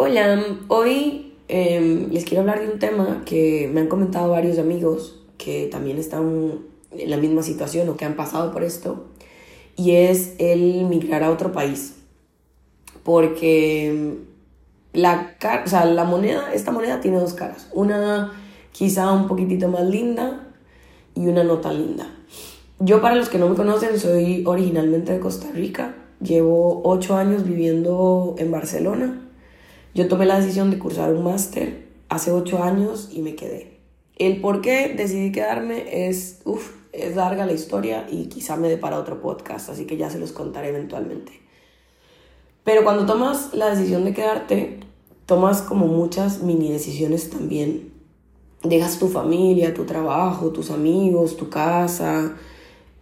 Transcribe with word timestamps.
Hola, 0.00 0.40
hoy 0.68 1.32
em, 1.48 2.08
les 2.12 2.24
quiero 2.24 2.42
hablar 2.42 2.60
de 2.60 2.72
un 2.72 2.78
tema 2.78 3.24
que 3.26 3.68
me 3.74 3.80
han 3.80 3.88
comentado 3.88 4.30
varios 4.30 4.60
amigos 4.60 5.18
que 5.38 5.66
también 5.72 5.98
están 5.98 6.60
en 6.92 7.10
la 7.10 7.16
misma 7.16 7.42
situación 7.42 7.88
o 7.88 7.96
que 7.96 8.04
han 8.04 8.14
pasado 8.14 8.52
por 8.52 8.62
esto, 8.62 9.06
y 9.74 9.96
es 9.96 10.36
el 10.38 10.84
migrar 10.84 11.24
a 11.24 11.32
otro 11.32 11.50
país. 11.50 11.96
Porque 13.02 14.18
la, 14.92 15.34
o 15.66 15.68
sea, 15.68 15.84
la 15.84 16.04
moneda, 16.04 16.54
esta 16.54 16.70
moneda 16.70 17.00
tiene 17.00 17.18
dos 17.18 17.34
caras, 17.34 17.68
una 17.72 18.30
quizá 18.70 19.12
un 19.12 19.26
poquitito 19.26 19.66
más 19.66 19.84
linda 19.84 20.46
y 21.16 21.26
una 21.26 21.42
no 21.42 21.58
tan 21.58 21.76
linda. 21.76 22.06
Yo 22.78 23.00
para 23.00 23.16
los 23.16 23.28
que 23.28 23.38
no 23.38 23.48
me 23.48 23.56
conocen 23.56 23.98
soy 23.98 24.44
originalmente 24.46 25.12
de 25.12 25.18
Costa 25.18 25.48
Rica, 25.52 25.96
llevo 26.22 26.82
ocho 26.84 27.16
años 27.16 27.42
viviendo 27.42 28.36
en 28.38 28.52
Barcelona 28.52 29.24
yo 29.94 30.08
tomé 30.08 30.26
la 30.26 30.38
decisión 30.38 30.70
de 30.70 30.78
cursar 30.78 31.12
un 31.12 31.24
máster 31.24 31.88
hace 32.08 32.32
ocho 32.32 32.62
años 32.62 33.08
y 33.12 33.22
me 33.22 33.34
quedé. 33.34 33.78
El 34.16 34.40
por 34.40 34.60
qué 34.60 34.94
decidí 34.96 35.32
quedarme 35.32 36.08
es, 36.08 36.40
uff, 36.44 36.72
es 36.92 37.16
larga 37.16 37.46
la 37.46 37.52
historia 37.52 38.06
y 38.10 38.26
quizá 38.26 38.56
me 38.56 38.68
dé 38.68 38.76
para 38.76 38.98
otro 38.98 39.20
podcast, 39.20 39.68
así 39.68 39.86
que 39.86 39.96
ya 39.96 40.10
se 40.10 40.18
los 40.18 40.32
contaré 40.32 40.68
eventualmente. 40.70 41.32
Pero 42.64 42.84
cuando 42.84 43.06
tomas 43.06 43.54
la 43.54 43.70
decisión 43.70 44.04
de 44.04 44.12
quedarte, 44.12 44.80
tomas 45.26 45.62
como 45.62 45.86
muchas 45.86 46.42
mini 46.42 46.70
decisiones 46.70 47.30
también. 47.30 47.92
Dejas 48.62 48.98
tu 48.98 49.08
familia, 49.08 49.72
tu 49.72 49.84
trabajo, 49.84 50.50
tus 50.50 50.70
amigos, 50.70 51.36
tu 51.36 51.48
casa, 51.48 52.36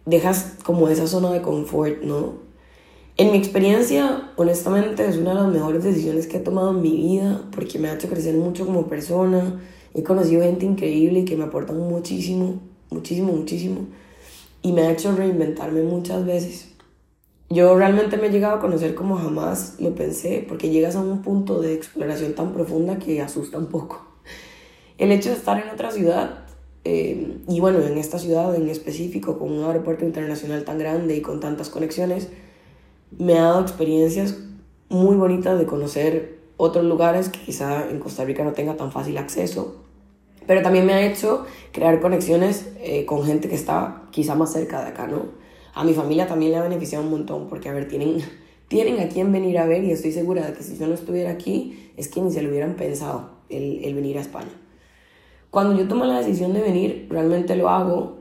dejas 0.05 0.53
como 0.63 0.87
esa 0.87 1.07
zona 1.07 1.31
de 1.31 1.41
confort, 1.41 2.03
¿no? 2.03 2.46
En 3.19 3.31
mi 3.31 3.39
experiencia, 3.39 4.31
honestamente, 4.35 5.07
es 5.07 5.17
una 5.17 5.31
de 5.31 5.41
las 5.41 5.47
mejores 5.51 5.83
decisiones 5.83 6.27
que 6.27 6.37
he 6.37 6.39
tomado 6.39 6.69
en 6.69 6.83
mi 6.83 6.95
vida 6.95 7.41
porque 7.51 7.79
me 7.79 7.89
ha 7.89 7.95
hecho 7.95 8.07
crecer 8.07 8.35
mucho 8.35 8.67
como 8.67 8.87
persona. 8.87 9.59
He 9.95 10.03
conocido 10.03 10.43
gente 10.43 10.67
increíble 10.67 11.25
que 11.25 11.35
me 11.35 11.45
aportan 11.45 11.79
muchísimo, 11.79 12.59
muchísimo, 12.91 13.33
muchísimo. 13.33 13.87
Y 14.61 14.71
me 14.71 14.83
ha 14.83 14.91
hecho 14.91 15.15
reinventarme 15.15 15.81
muchas 15.81 16.27
veces. 16.27 16.69
Yo 17.49 17.75
realmente 17.75 18.17
me 18.17 18.27
he 18.27 18.29
llegado 18.29 18.57
a 18.57 18.59
conocer 18.59 18.93
como 18.93 19.15
jamás 19.15 19.77
lo 19.79 19.95
pensé 19.95 20.45
porque 20.47 20.69
llegas 20.69 20.95
a 20.95 21.01
un 21.01 21.23
punto 21.23 21.59
de 21.59 21.73
exploración 21.73 22.35
tan 22.35 22.53
profunda 22.53 22.99
que 22.99 23.19
asusta 23.23 23.57
un 23.57 23.65
poco. 23.65 24.05
El 24.99 25.11
hecho 25.11 25.29
de 25.29 25.37
estar 25.37 25.59
en 25.59 25.69
otra 25.69 25.89
ciudad 25.89 26.45
eh, 26.83 27.39
y 27.47 27.59
bueno, 27.61 27.79
en 27.79 27.97
esta 27.97 28.19
ciudad 28.19 28.53
en 28.55 28.69
específico, 28.69 29.39
con 29.39 29.51
un 29.51 29.63
aeropuerto 29.63 30.05
internacional 30.05 30.63
tan 30.65 30.77
grande 30.77 31.15
y 31.15 31.21
con 31.21 31.39
tantas 31.39 31.69
conexiones, 31.69 32.29
me 33.11 33.37
ha 33.37 33.43
dado 33.43 33.61
experiencias 33.61 34.37
muy 34.89 35.15
bonitas 35.15 35.57
de 35.57 35.65
conocer 35.65 36.39
otros 36.57 36.85
lugares 36.85 37.29
que 37.29 37.39
quizá 37.39 37.89
en 37.89 37.99
Costa 37.99 38.25
Rica 38.25 38.43
no 38.43 38.53
tenga 38.53 38.75
tan 38.75 38.91
fácil 38.91 39.17
acceso, 39.17 39.83
pero 40.45 40.61
también 40.61 40.85
me 40.85 40.93
ha 40.93 41.05
hecho 41.05 41.45
crear 41.71 41.99
conexiones 41.99 42.69
eh, 42.79 43.05
con 43.05 43.23
gente 43.23 43.49
que 43.49 43.55
está 43.55 44.03
quizá 44.11 44.35
más 44.35 44.53
cerca 44.53 44.81
de 44.81 44.87
acá, 44.87 45.07
¿no? 45.07 45.25
A 45.73 45.83
mi 45.83 45.93
familia 45.93 46.27
también 46.27 46.51
le 46.51 46.57
ha 46.57 46.63
beneficiado 46.63 47.03
un 47.03 47.11
montón 47.11 47.47
porque, 47.47 47.69
a 47.69 47.73
ver, 47.73 47.87
tienen, 47.87 48.17
tienen 48.67 48.99
a 48.99 49.09
quién 49.09 49.31
venir 49.31 49.59
a 49.59 49.65
ver 49.65 49.83
y 49.83 49.91
estoy 49.91 50.11
segura 50.11 50.45
de 50.45 50.53
que 50.53 50.63
si 50.63 50.77
yo 50.77 50.87
no 50.87 50.93
estuviera 50.93 51.31
aquí 51.31 51.91
es 51.97 52.07
que 52.07 52.21
ni 52.21 52.31
se 52.31 52.41
lo 52.41 52.49
hubieran 52.49 52.75
pensado 52.75 53.29
el, 53.49 53.83
el 53.83 53.93
venir 53.93 54.17
a 54.17 54.21
España. 54.21 54.51
Cuando 55.51 55.77
yo 55.77 55.87
tomo 55.87 56.05
la 56.05 56.17
decisión 56.17 56.53
de 56.53 56.61
venir, 56.61 57.07
realmente 57.09 57.55
lo 57.55 57.69
hago 57.69 58.17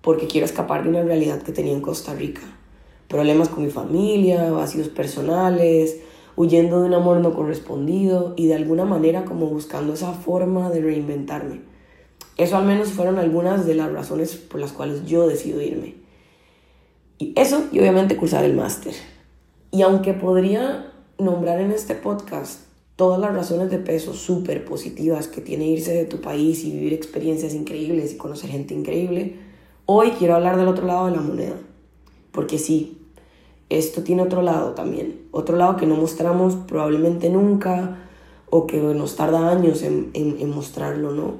porque 0.00 0.26
quiero 0.26 0.44
escapar 0.44 0.82
de 0.84 0.90
una 0.90 1.02
realidad 1.02 1.42
que 1.42 1.52
tenía 1.52 1.72
en 1.72 1.80
Costa 1.80 2.14
Rica 2.14 2.42
problemas 3.14 3.48
con 3.48 3.62
mi 3.62 3.70
familia, 3.70 4.50
vacíos 4.50 4.88
personales, 4.88 6.00
huyendo 6.34 6.80
de 6.80 6.88
un 6.88 6.94
amor 6.94 7.20
no 7.20 7.32
correspondido 7.32 8.34
y 8.36 8.48
de 8.48 8.56
alguna 8.56 8.84
manera 8.84 9.24
como 9.24 9.46
buscando 9.46 9.94
esa 9.94 10.12
forma 10.12 10.68
de 10.70 10.80
reinventarme. 10.80 11.60
Eso 12.36 12.56
al 12.56 12.64
menos 12.64 12.88
fueron 12.88 13.20
algunas 13.20 13.66
de 13.66 13.76
las 13.76 13.92
razones 13.92 14.34
por 14.34 14.58
las 14.58 14.72
cuales 14.72 15.06
yo 15.06 15.28
decido 15.28 15.62
irme. 15.62 15.94
Y 17.18 17.32
eso 17.36 17.62
y 17.70 17.78
obviamente 17.78 18.16
cursar 18.16 18.44
el 18.44 18.54
máster. 18.54 18.94
Y 19.70 19.82
aunque 19.82 20.12
podría 20.12 20.92
nombrar 21.16 21.60
en 21.60 21.70
este 21.70 21.94
podcast 21.94 22.62
todas 22.96 23.20
las 23.20 23.32
razones 23.32 23.70
de 23.70 23.78
peso 23.78 24.12
súper 24.12 24.64
positivas 24.64 25.28
que 25.28 25.40
tiene 25.40 25.68
irse 25.68 25.92
de 25.92 26.04
tu 26.04 26.20
país 26.20 26.64
y 26.64 26.72
vivir 26.72 26.92
experiencias 26.92 27.54
increíbles 27.54 28.12
y 28.12 28.16
conocer 28.16 28.50
gente 28.50 28.74
increíble, 28.74 29.36
hoy 29.86 30.10
quiero 30.18 30.34
hablar 30.34 30.56
del 30.56 30.66
otro 30.66 30.84
lado 30.84 31.06
de 31.06 31.12
la 31.12 31.22
moneda 31.22 31.54
porque 32.34 32.58
sí, 32.58 32.98
esto 33.78 34.02
tiene 34.02 34.22
otro 34.22 34.42
lado 34.42 34.72
también, 34.72 35.22
otro 35.30 35.56
lado 35.56 35.76
que 35.76 35.86
no 35.86 35.96
mostramos 35.96 36.54
probablemente 36.54 37.30
nunca 37.30 37.98
o 38.50 38.66
que 38.66 38.78
nos 38.78 39.16
tarda 39.16 39.50
años 39.50 39.82
en, 39.82 40.50
mostrarlo, 40.50 41.12
¿no? 41.12 41.34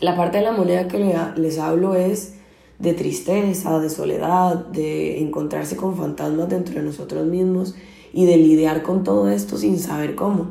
La 0.00 0.16
parte 0.16 0.38
de 0.38 0.44
la 0.44 0.52
moneda 0.52 0.88
que 0.88 0.98
les 1.36 1.58
hablo 1.58 1.94
es 1.94 2.34
de 2.78 2.94
tristeza, 2.94 3.78
de 3.78 3.88
soledad, 3.88 4.56
de 4.66 5.20
encontrarse 5.20 5.76
con 5.76 5.96
fantasmas 5.96 6.48
dentro 6.48 6.74
de 6.74 6.82
nosotros 6.82 7.24
mismos 7.26 7.76
y 8.12 8.26
de 8.26 8.36
lidiar 8.36 8.82
con 8.82 9.04
todo 9.04 9.28
esto 9.28 9.56
sin 9.56 9.78
saber 9.78 10.16
cómo. 10.16 10.48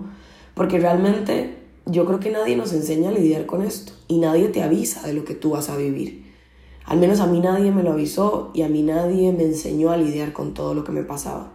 Porque 0.53 0.79
realmente 0.79 1.57
yo 1.85 2.05
creo 2.05 2.21
que 2.21 2.31
nadie 2.31 2.55
nos 2.55 2.71
enseña 2.71 3.09
a 3.09 3.13
lidiar 3.13 3.45
con 3.45 3.61
esto 3.61 3.91
y 4.07 4.19
nadie 4.19 4.47
te 4.47 4.63
avisa 4.63 5.05
de 5.05 5.13
lo 5.13 5.25
que 5.25 5.33
tú 5.33 5.51
vas 5.51 5.69
a 5.69 5.75
vivir. 5.75 6.30
Al 6.85 6.99
menos 6.99 7.19
a 7.19 7.27
mí 7.27 7.39
nadie 7.39 7.71
me 7.71 7.83
lo 7.83 7.93
avisó 7.93 8.51
y 8.53 8.63
a 8.63 8.67
mí 8.67 8.81
nadie 8.81 9.31
me 9.31 9.43
enseñó 9.43 9.91
a 9.91 9.97
lidiar 9.97 10.33
con 10.33 10.53
todo 10.53 10.73
lo 10.73 10.83
que 10.83 10.91
me 10.91 11.03
pasaba. 11.03 11.51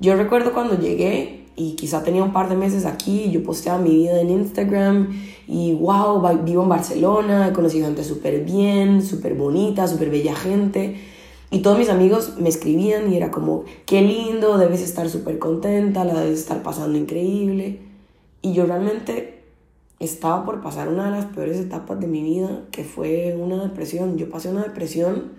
Yo 0.00 0.16
recuerdo 0.16 0.52
cuando 0.52 0.78
llegué 0.78 1.46
y 1.56 1.74
quizá 1.74 2.04
tenía 2.04 2.22
un 2.22 2.32
par 2.32 2.48
de 2.48 2.56
meses 2.56 2.84
aquí, 2.84 3.30
yo 3.30 3.42
posteaba 3.42 3.78
mi 3.78 3.90
vida 3.90 4.20
en 4.20 4.30
Instagram 4.30 5.08
y 5.48 5.74
wow, 5.74 6.22
vivo 6.44 6.62
en 6.62 6.68
Barcelona, 6.68 7.48
he 7.48 7.52
conocido 7.52 7.86
gente 7.86 8.04
súper 8.04 8.44
bien, 8.44 9.02
súper 9.02 9.34
bonita, 9.34 9.88
súper 9.88 10.10
bella 10.10 10.36
gente. 10.36 11.00
Y 11.50 11.60
todos 11.60 11.78
mis 11.78 11.88
amigos 11.88 12.34
me 12.38 12.48
escribían 12.48 13.12
y 13.12 13.16
era 13.16 13.30
como, 13.30 13.64
qué 13.86 14.02
lindo, 14.02 14.58
debes 14.58 14.82
estar 14.82 15.08
súper 15.08 15.38
contenta, 15.38 16.04
la 16.04 16.20
debes 16.20 16.40
estar 16.40 16.62
pasando 16.62 16.98
increíble. 16.98 17.80
Y 18.42 18.52
yo 18.52 18.66
realmente 18.66 19.37
estaba 20.00 20.44
por 20.44 20.60
pasar 20.60 20.88
una 20.88 21.06
de 21.06 21.10
las 21.10 21.26
peores 21.26 21.58
etapas 21.58 21.98
de 22.00 22.06
mi 22.06 22.22
vida, 22.22 22.62
que 22.70 22.84
fue 22.84 23.36
una 23.38 23.62
depresión. 23.62 24.16
Yo 24.16 24.30
pasé 24.30 24.50
una 24.50 24.62
depresión 24.62 25.32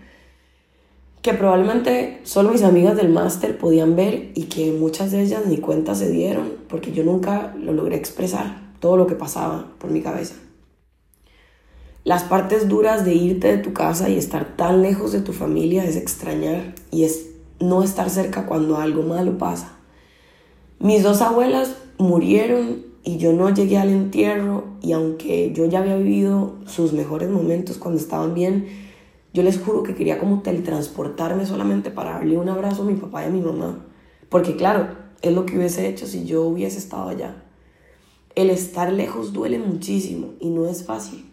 que 1.22 1.34
probablemente 1.34 2.20
solo 2.24 2.52
mis 2.52 2.64
amigas 2.64 2.96
del 2.96 3.10
máster 3.10 3.58
podían 3.58 3.96
ver 3.96 4.32
y 4.36 4.44
que 4.44 4.72
muchas 4.72 5.12
de 5.12 5.22
ellas 5.22 5.46
ni 5.46 5.58
cuenta 5.58 5.96
se 5.96 6.10
dieron, 6.10 6.54
porque 6.68 6.92
yo 6.92 7.04
nunca 7.04 7.54
lo 7.58 7.74
logré 7.74 7.96
expresar, 7.96 8.74
todo 8.80 8.98
lo 8.98 9.08
que 9.08 9.16
pasaba 9.16 9.68
por 9.80 9.92
mi 9.92 10.02
cabeza. 10.02 10.36
Las 12.06 12.24
partes 12.24 12.70
duras 12.70 13.04
de 13.06 13.14
irte 13.14 13.56
de 13.56 13.58
tu 13.58 13.74
casa 13.74 14.10
y 14.10 14.18
estar 14.18 14.56
tan 14.56 14.82
lejos 14.82 15.12
de 15.12 15.22
tu 15.22 15.34
familia 15.34 15.84
es 15.84 15.96
extrañar 15.96 16.74
y 16.92 17.04
es 17.04 17.30
no 17.60 17.84
estar 17.84 18.10
cerca 18.10 18.46
cuando 18.46 18.78
algo 18.78 19.04
malo 19.04 19.38
pasa. 19.38 19.74
Mis 20.80 21.04
dos 21.04 21.22
abuelas 21.22 21.76
murieron 21.98 22.89
y 23.04 23.18
yo 23.18 23.34
no 23.34 23.50
llegué 23.54 23.78
al 23.78 23.90
entierro 23.90 24.64
y 24.82 24.92
aunque 24.92 25.52
yo 25.54 25.66
ya 25.66 25.80
había 25.80 25.98
vivido 25.98 26.56
sus 26.66 26.94
mejores 26.94 27.30
momentos 27.30 27.78
cuando 27.78 28.00
estaban 28.00 28.34
bien, 28.34 28.68
yo 29.34 29.44
les 29.44 29.60
juro 29.60 29.84
que 29.84 29.96
quería 29.96 30.20
como 30.20 30.42
teletransportarme 30.42 31.46
solamente 31.46 31.92
para 31.92 32.14
darle 32.14 32.38
un 32.38 32.50
abrazo 32.50 32.82
a 32.82 32.86
mi 32.86 32.96
papá 32.96 33.24
y 33.24 33.28
a 33.28 33.30
mi 33.30 33.42
mamá. 33.42 33.86
Porque 34.30 34.56
claro, 34.56 34.90
es 35.22 35.34
lo 35.34 35.46
que 35.46 35.58
hubiese 35.58 35.88
hecho 35.88 36.08
si 36.08 36.26
yo 36.26 36.44
hubiese 36.44 36.78
estado 36.78 37.10
allá. 37.10 37.44
El 38.36 38.50
estar 38.50 38.92
lejos 38.92 39.34
duele 39.34 39.60
muchísimo 39.60 40.34
y 40.40 40.50
no 40.50 40.68
es 40.68 40.86
fácil. 40.86 41.32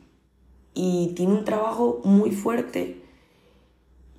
Y 0.75 1.13
tiene 1.17 1.33
un 1.33 1.45
trabajo 1.45 2.01
muy 2.05 2.31
fuerte. 2.31 3.03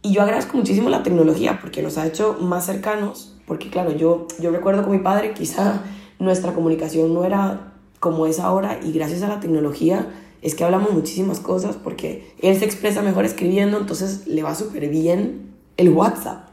Y 0.01 0.11
yo 0.11 0.21
agradezco 0.21 0.57
muchísimo 0.57 0.89
la 0.89 1.03
tecnología 1.03 1.59
porque 1.61 1.81
nos 1.81 1.97
ha 1.97 2.07
hecho 2.07 2.37
más 2.39 2.65
cercanos. 2.65 3.35
Porque 3.45 3.69
claro, 3.69 3.95
yo, 3.95 4.27
yo 4.39 4.51
recuerdo 4.51 4.83
con 4.83 4.91
mi 4.91 4.99
padre 4.99 5.33
quizá 5.33 5.83
nuestra 6.19 6.53
comunicación 6.53 7.13
no 7.13 7.23
era 7.23 7.73
como 7.99 8.25
es 8.25 8.39
ahora 8.39 8.79
y 8.83 8.91
gracias 8.91 9.23
a 9.23 9.27
la 9.27 9.39
tecnología 9.39 10.07
es 10.41 10.55
que 10.55 10.63
hablamos 10.63 10.91
muchísimas 10.93 11.39
cosas 11.39 11.75
porque 11.75 12.31
él 12.39 12.57
se 12.57 12.65
expresa 12.65 13.01
mejor 13.01 13.25
escribiendo, 13.25 13.77
entonces 13.77 14.27
le 14.27 14.43
va 14.43 14.55
súper 14.55 14.89
bien 14.89 15.53
el 15.77 15.89
WhatsApp. 15.89 16.49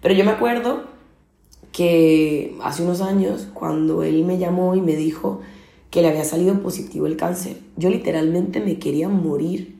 Pero 0.00 0.14
yo 0.14 0.24
me 0.24 0.32
acuerdo 0.32 0.84
que 1.72 2.56
hace 2.62 2.82
unos 2.82 3.00
años, 3.00 3.48
cuando 3.54 4.02
él 4.02 4.24
me 4.24 4.38
llamó 4.38 4.74
y 4.74 4.80
me 4.80 4.96
dijo 4.96 5.40
que 5.90 6.02
le 6.02 6.08
había 6.08 6.24
salido 6.24 6.60
positivo 6.60 7.06
el 7.06 7.16
cáncer, 7.16 7.56
yo 7.76 7.88
literalmente 7.88 8.60
me 8.60 8.78
quería 8.78 9.08
morir 9.08 9.76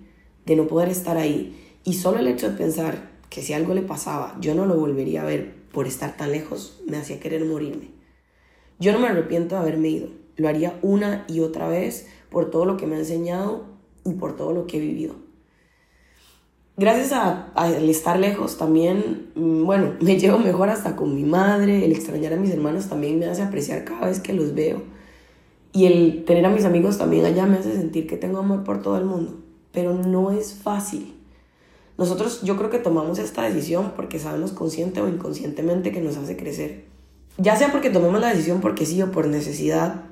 de 0.46 0.56
no 0.56 0.66
poder 0.66 0.88
estar 0.88 1.16
ahí. 1.16 1.58
Y 1.84 1.94
solo 1.94 2.18
el 2.18 2.28
hecho 2.28 2.50
de 2.50 2.56
pensar 2.56 3.10
que 3.28 3.42
si 3.42 3.52
algo 3.52 3.74
le 3.74 3.82
pasaba, 3.82 4.36
yo 4.40 4.54
no 4.54 4.66
lo 4.66 4.76
volvería 4.76 5.22
a 5.22 5.26
ver 5.26 5.54
por 5.72 5.86
estar 5.86 6.16
tan 6.16 6.32
lejos, 6.32 6.80
me 6.86 6.96
hacía 6.96 7.20
querer 7.20 7.44
morirme. 7.44 8.01
Yo 8.78 8.92
no 8.92 8.98
me 8.98 9.08
arrepiento 9.08 9.54
de 9.54 9.60
haberme 9.60 9.88
ido. 9.88 10.08
Lo 10.36 10.48
haría 10.48 10.78
una 10.82 11.24
y 11.28 11.40
otra 11.40 11.68
vez 11.68 12.06
por 12.30 12.50
todo 12.50 12.64
lo 12.64 12.76
que 12.76 12.86
me 12.86 12.96
ha 12.96 13.00
enseñado 13.00 13.64
y 14.04 14.14
por 14.14 14.36
todo 14.36 14.52
lo 14.52 14.66
que 14.66 14.78
he 14.78 14.80
vivido. 14.80 15.14
Gracias 16.76 17.12
al 17.12 17.88
estar 17.90 18.18
lejos 18.18 18.56
también, 18.56 19.30
mm, 19.34 19.64
bueno, 19.64 19.92
me 20.00 20.18
llevo 20.18 20.38
mejor 20.38 20.70
hasta 20.70 20.96
con 20.96 21.14
mi 21.14 21.22
madre, 21.22 21.84
el 21.84 21.92
extrañar 21.92 22.32
a 22.32 22.36
mis 22.36 22.50
hermanos 22.50 22.88
también 22.88 23.18
me 23.18 23.26
hace 23.26 23.42
apreciar 23.42 23.84
cada 23.84 24.06
vez 24.06 24.20
que 24.20 24.32
los 24.32 24.54
veo. 24.54 24.82
Y 25.74 25.86
el 25.86 26.24
tener 26.24 26.44
a 26.44 26.50
mis 26.50 26.64
amigos 26.64 26.98
también 26.98 27.24
allá 27.24 27.46
me 27.46 27.58
hace 27.58 27.74
sentir 27.74 28.06
que 28.06 28.16
tengo 28.16 28.38
amor 28.38 28.64
por 28.64 28.82
todo 28.82 28.98
el 28.98 29.04
mundo. 29.04 29.38
Pero 29.72 29.94
no 29.94 30.30
es 30.30 30.54
fácil. 30.54 31.14
Nosotros 31.96 32.42
yo 32.42 32.56
creo 32.56 32.68
que 32.68 32.78
tomamos 32.78 33.18
esta 33.18 33.42
decisión 33.42 33.92
porque 33.96 34.18
sabemos 34.18 34.52
consciente 34.52 35.00
o 35.00 35.08
inconscientemente 35.08 35.92
que 35.92 36.00
nos 36.00 36.16
hace 36.16 36.36
crecer. 36.36 36.84
Ya 37.38 37.56
sea 37.56 37.72
porque 37.72 37.90
tomemos 37.90 38.20
la 38.20 38.28
decisión 38.28 38.60
porque 38.60 38.86
sí 38.86 39.00
o 39.02 39.10
por 39.10 39.26
necesidad, 39.26 40.02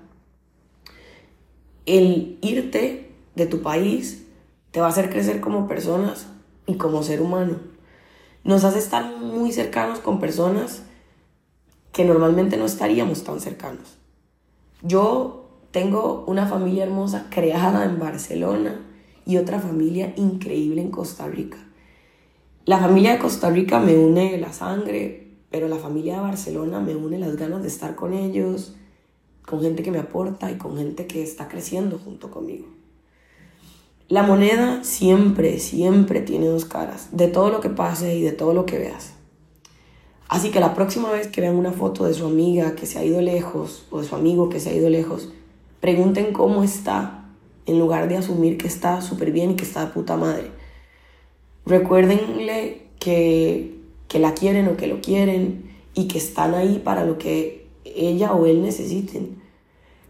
el 1.86 2.38
irte 2.40 3.10
de 3.34 3.46
tu 3.46 3.62
país 3.62 4.24
te 4.70 4.80
va 4.80 4.86
a 4.86 4.90
hacer 4.90 5.10
crecer 5.10 5.40
como 5.40 5.68
personas 5.68 6.26
y 6.66 6.74
como 6.74 7.02
ser 7.02 7.20
humano. 7.20 7.56
Nos 8.44 8.64
hace 8.64 8.78
estar 8.78 9.16
muy 9.16 9.52
cercanos 9.52 9.98
con 9.98 10.20
personas 10.20 10.82
que 11.92 12.04
normalmente 12.04 12.56
no 12.56 12.64
estaríamos 12.64 13.24
tan 13.24 13.40
cercanos. 13.40 13.98
Yo 14.82 15.48
tengo 15.72 16.24
una 16.26 16.46
familia 16.46 16.84
hermosa 16.84 17.26
creada 17.30 17.84
en 17.84 17.98
Barcelona 17.98 18.80
y 19.26 19.36
otra 19.36 19.60
familia 19.60 20.12
increíble 20.16 20.80
en 20.80 20.90
Costa 20.90 21.26
Rica. 21.26 21.58
La 22.64 22.78
familia 22.78 23.12
de 23.12 23.18
Costa 23.18 23.50
Rica 23.50 23.78
me 23.78 23.96
une 23.98 24.38
la 24.38 24.52
sangre, 24.52 25.29
pero 25.50 25.68
la 25.68 25.76
familia 25.76 26.16
de 26.16 26.22
Barcelona 26.22 26.80
me 26.80 26.94
une 26.94 27.18
las 27.18 27.36
ganas 27.36 27.62
de 27.62 27.68
estar 27.68 27.94
con 27.94 28.14
ellos, 28.14 28.74
con 29.44 29.60
gente 29.60 29.82
que 29.82 29.90
me 29.90 29.98
aporta 29.98 30.50
y 30.50 30.56
con 30.56 30.76
gente 30.76 31.06
que 31.06 31.22
está 31.22 31.48
creciendo 31.48 31.98
junto 31.98 32.30
conmigo. 32.30 32.66
La 34.08 34.22
moneda 34.22 34.82
siempre, 34.82 35.58
siempre 35.58 36.20
tiene 36.20 36.46
dos 36.46 36.64
caras, 36.64 37.08
de 37.12 37.28
todo 37.28 37.50
lo 37.50 37.60
que 37.60 37.70
pase 37.70 38.16
y 38.16 38.22
de 38.22 38.32
todo 38.32 38.54
lo 38.54 38.66
que 38.66 38.78
veas. 38.78 39.12
Así 40.28 40.50
que 40.50 40.60
la 40.60 40.74
próxima 40.74 41.10
vez 41.10 41.26
que 41.26 41.40
vean 41.40 41.56
una 41.56 41.72
foto 41.72 42.04
de 42.04 42.14
su 42.14 42.24
amiga 42.24 42.76
que 42.76 42.86
se 42.86 42.98
ha 42.98 43.04
ido 43.04 43.20
lejos 43.20 43.86
o 43.90 44.00
de 44.00 44.06
su 44.06 44.14
amigo 44.14 44.48
que 44.48 44.60
se 44.60 44.70
ha 44.70 44.74
ido 44.74 44.88
lejos, 44.88 45.32
pregunten 45.80 46.32
cómo 46.32 46.62
está 46.62 47.24
en 47.66 47.78
lugar 47.78 48.08
de 48.08 48.16
asumir 48.16 48.56
que 48.56 48.68
está 48.68 49.00
súper 49.00 49.32
bien 49.32 49.52
y 49.52 49.56
que 49.56 49.64
está 49.64 49.86
de 49.86 49.92
puta 49.92 50.16
madre. 50.16 50.50
Recuérdenle 51.66 52.86
que, 53.00 53.79
que 54.10 54.18
la 54.18 54.34
quieren 54.34 54.66
o 54.66 54.76
que 54.76 54.88
lo 54.88 55.00
quieren 55.00 55.70
y 55.94 56.08
que 56.08 56.18
están 56.18 56.54
ahí 56.54 56.82
para 56.84 57.04
lo 57.04 57.16
que 57.16 57.68
ella 57.84 58.32
o 58.34 58.44
él 58.44 58.60
necesiten. 58.60 59.40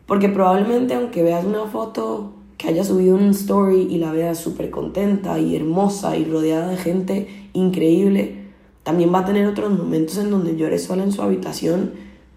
Porque 0.06 0.31
probablemente 0.31 0.94
aunque 0.94 1.23
veas 1.23 1.44
una 1.44 1.67
foto 1.67 2.32
que 2.56 2.69
haya 2.69 2.82
subido 2.82 3.14
un 3.14 3.29
story 3.29 3.82
y 3.91 3.99
la 3.99 4.11
veas 4.11 4.38
súper 4.38 4.70
contenta 4.70 5.38
y 5.38 5.55
hermosa 5.55 6.17
y 6.17 6.25
rodeada 6.25 6.69
de 6.69 6.79
gente 6.79 7.50
increíble, 7.52 8.47
también 8.85 9.12
va 9.12 9.19
a 9.19 9.26
tener 9.26 9.47
otros 9.47 9.70
momentos 9.70 10.17
en 10.17 10.31
donde 10.31 10.56
llore 10.56 10.79
sola 10.79 11.03
en 11.03 11.12
su 11.12 11.20
habitación 11.20 11.93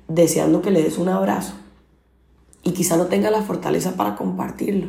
deseando 0.09 0.61
que 0.61 0.69
le 0.69 0.83
des 0.83 0.97
un 0.97 1.07
abrazo 1.07 1.53
y 2.61 2.71
quizá 2.71 2.97
no 2.97 3.05
tenga 3.05 3.31
la 3.31 3.41
fortaleza 3.41 3.95
para 3.95 4.17
compartirlo. 4.17 4.87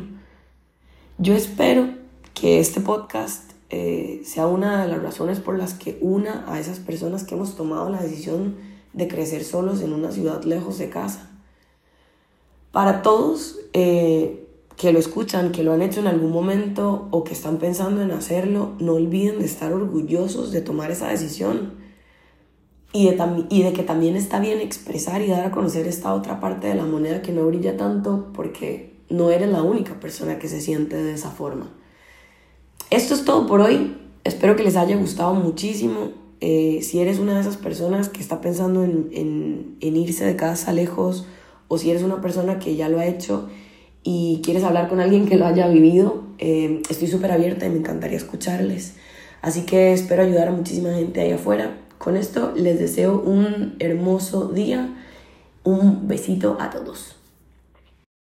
Yo 1.17 1.33
espero 1.35 1.87
que 2.33 2.59
este 2.59 2.81
podcast 2.81 3.54
eh, 3.69 4.21
sea 4.23 4.47
una 4.47 4.83
de 4.83 4.87
las 4.87 5.01
razones 5.01 5.39
por 5.39 5.57
las 5.57 5.73
que 5.73 5.97
una 6.01 6.45
a 6.47 6.59
esas 6.59 6.79
personas 6.79 7.23
que 7.23 7.35
hemos 7.35 7.55
tomado 7.55 7.89
la 7.89 8.01
decisión 8.01 8.55
de 8.93 9.07
crecer 9.07 9.43
solos 9.43 9.81
en 9.81 9.93
una 9.93 10.11
ciudad 10.11 10.43
lejos 10.43 10.77
de 10.77 10.89
casa. 10.89 11.31
Para 12.71 13.01
todos 13.01 13.57
eh, 13.73 14.47
que 14.77 14.93
lo 14.93 14.99
escuchan, 14.99 15.51
que 15.51 15.63
lo 15.63 15.73
han 15.73 15.81
hecho 15.81 15.99
en 15.99 16.07
algún 16.07 16.31
momento 16.31 17.07
o 17.11 17.23
que 17.23 17.33
están 17.33 17.57
pensando 17.57 18.01
en 18.01 18.11
hacerlo, 18.11 18.73
no 18.79 18.93
olviden 18.93 19.39
de 19.39 19.45
estar 19.45 19.73
orgullosos 19.73 20.51
de 20.51 20.61
tomar 20.61 20.91
esa 20.91 21.07
decisión 21.07 21.73
y 22.93 23.09
de, 23.09 23.45
y 23.49 23.63
de 23.63 23.73
que 23.73 23.83
también 23.83 24.15
está 24.15 24.39
bien 24.39 24.61
expresar 24.61 25.21
y 25.21 25.27
dar 25.27 25.45
a 25.45 25.51
conocer 25.51 25.87
esta 25.87 26.13
otra 26.13 26.39
parte 26.39 26.67
de 26.67 26.75
la 26.75 26.85
moneda 26.85 27.21
que 27.21 27.31
no 27.31 27.45
brilla 27.47 27.77
tanto 27.77 28.31
porque 28.33 28.95
no 29.09 29.31
eres 29.31 29.49
la 29.49 29.63
única 29.63 29.99
persona 29.99 30.39
que 30.39 30.47
se 30.47 30.61
siente 30.61 30.95
de 30.95 31.13
esa 31.13 31.31
forma. 31.31 31.71
Esto 32.91 33.15
es 33.15 33.25
todo 33.25 33.47
por 33.47 33.61
hoy. 33.61 33.97
Espero 34.23 34.55
que 34.55 34.63
les 34.63 34.75
haya 34.75 34.95
gustado 34.95 35.33
muchísimo. 35.33 36.11
Eh, 36.39 36.79
si 36.83 36.99
eres 36.99 37.17
una 37.17 37.33
de 37.33 37.41
esas 37.41 37.57
personas 37.57 38.09
que 38.09 38.21
está 38.21 38.41
pensando 38.41 38.83
en, 38.83 39.77
irse 39.79 40.25
de 40.25 40.35
casa 40.35 40.71
lejos 40.71 41.25
o 41.67 41.79
si 41.79 41.89
eres 41.89 42.03
una 42.03 42.21
persona 42.21 42.59
que 42.59 42.75
ya 42.75 42.87
lo 42.87 42.99
ha 42.99 43.05
hecho 43.07 43.49
y 44.03 44.41
quieres 44.43 44.63
hablar 44.63 44.87
con 44.87 44.99
alguien 44.99 45.27
que 45.27 45.35
lo 45.35 45.47
haya 45.47 45.67
vivido, 45.67 46.23
eh, 46.37 46.81
estoy 46.87 47.07
súper 47.07 47.31
abierta 47.31 47.65
y 47.65 47.71
me 47.71 47.79
encantaría 47.79 48.17
escucharles. 48.17 48.93
Así 49.41 49.61
que 49.61 49.91
espero 49.93 50.21
ayudar 50.21 50.49
a 50.49 50.51
muchísima 50.51 50.93
gente 50.93 51.21
ahí 51.21 51.31
afuera. 51.31 51.77
Con 51.97 52.17
esto 52.17 52.53
les 52.55 52.77
deseo 52.77 53.19
un 53.19 53.75
hermoso 53.79 54.49
día. 54.49 54.95
Un 55.63 56.07
besito 56.07 56.57
a 56.59 56.69
todos. 56.69 57.14